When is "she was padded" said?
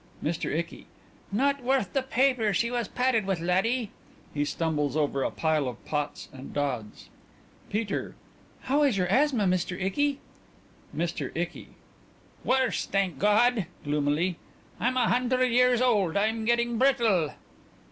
2.53-3.27